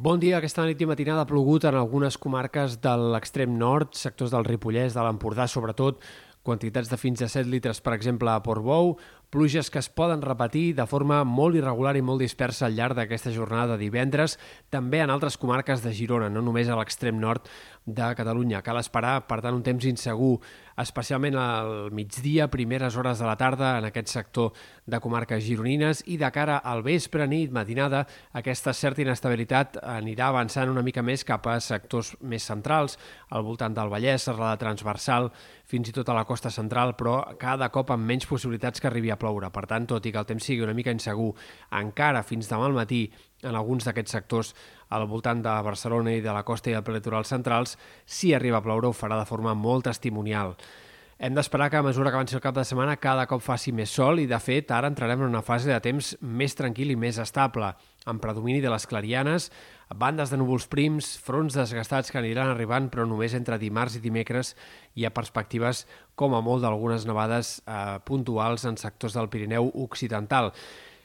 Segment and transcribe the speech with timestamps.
[0.00, 0.38] Bon dia.
[0.38, 4.94] Aquesta nit i matinada ha plogut en algunes comarques de l'extrem nord, sectors del Ripollès,
[4.96, 5.98] de l'Empordà, sobretot,
[6.40, 8.94] quantitats de fins a 7 litres, per exemple, a Portbou,
[9.28, 13.34] pluges que es poden repetir de forma molt irregular i molt dispersa al llarg d'aquesta
[13.34, 14.38] jornada de divendres,
[14.72, 17.52] també en altres comarques de Girona, no només a l'extrem nord
[17.94, 18.62] de Catalunya.
[18.62, 20.38] Cal esperar, per tant, un temps insegur,
[20.80, 24.54] especialment al migdia, primeres hores de la tarda en aquest sector
[24.86, 30.72] de comarques gironines i de cara al vespre, nit, matinada, aquesta certa inestabilitat anirà avançant
[30.72, 32.96] una mica més cap a sectors més centrals,
[33.30, 35.30] al voltant del Vallès, serrada transversal,
[35.70, 39.12] fins i tot a la costa central, però cada cop amb menys possibilitats que arribi
[39.12, 39.52] a ploure.
[39.52, 41.34] Per tant, tot i que el temps sigui una mica insegur,
[41.78, 43.04] encara fins demà al matí
[43.42, 44.52] en alguns d'aquests sectors
[44.90, 48.64] al voltant de Barcelona i de la costa i del litoral centrals, si arriba a
[48.64, 50.56] ploure ho farà de forma molt testimonial.
[51.20, 53.92] Hem d'esperar que a mesura que avanci el cap de setmana cada cop faci més
[53.92, 57.18] sol i, de fet, ara entrarem en una fase de temps més tranquil i més
[57.20, 57.68] estable,
[58.08, 59.50] amb predomini de les clarianes,
[60.00, 64.54] bandes de núvols prims, fronts desgastats que aniran arribant, però només entre dimarts i dimecres
[64.96, 65.84] hi ha perspectives,
[66.16, 70.54] com a molt, d'algunes nevades eh, puntuals en sectors del Pirineu Occidental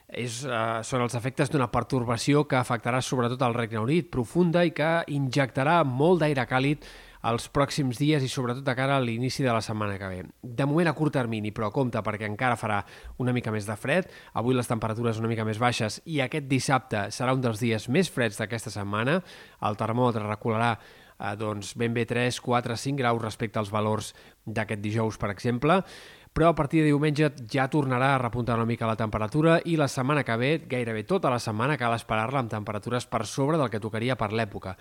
[0.08, 4.72] és, eh, són els efectes d'una pertorbació que afectarà sobretot al Regne Unit, profunda i
[4.72, 6.86] que injectarà molt d'aire càlid
[7.25, 10.20] els pròxims dies i sobretot de cara a l'inici de la setmana que ve.
[10.42, 12.84] De moment a curt termini, però compte perquè encara farà
[13.17, 17.08] una mica més de fred, avui les temperatures una mica més baixes i aquest dissabte
[17.16, 19.22] serà un dels dies més freds d'aquesta setmana,
[19.66, 24.14] el termòmetre recularà eh, doncs ben bé 3, 4, 5 graus respecte als valors
[24.45, 25.81] d'aquest dijous, per exemple,
[26.36, 29.88] però a partir de diumenge ja tornarà a repuntar una mica la temperatura i la
[29.88, 33.80] setmana que ve, gairebé tota la setmana, cal esperar-la amb temperatures per sobre del que
[33.80, 34.75] tocaria per l'època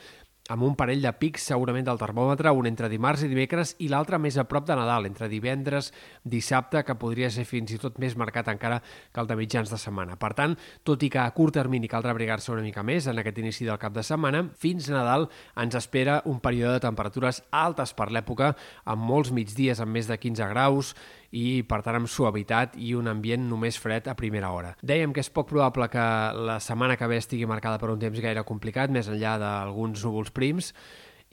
[0.52, 4.19] amb un parell de pics segurament del termòmetre, un entre dimarts i dimecres i l'altre
[4.20, 5.88] més a prop de Nadal, entre divendres,
[6.20, 9.78] dissabte, que podria ser fins i tot més marcat encara que el de mitjans de
[9.80, 10.19] setmana.
[10.20, 13.41] Per tant, tot i que a curt termini caldrà abrigar-se una mica més en aquest
[13.41, 15.30] inici del cap de setmana, fins a Nadal
[15.64, 18.52] ens espera un període de temperatures altes per l'època,
[18.84, 20.92] amb molts migdies amb més de 15 graus
[21.34, 24.75] i, per tant, amb suavitat i un ambient només fred a primera hora.
[24.86, 26.04] Dèiem que és poc probable que
[26.47, 30.31] la setmana que ve estigui marcada per un temps gaire complicat, més enllà d'alguns núvols
[30.34, 30.70] prims,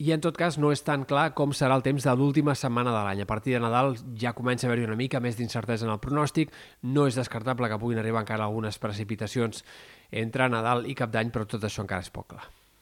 [0.01, 2.93] i en tot cas no és tan clar com serà el temps de l'última setmana
[2.95, 3.21] de l'any.
[3.21, 6.49] A partir de Nadal ja comença a haver-hi una mica més d'incertesa en el pronòstic,
[6.81, 9.61] no és descartable que puguin arribar encara algunes precipitacions
[10.09, 12.49] entre Nadal i Cap d'Any, però tot això encara és poc clar.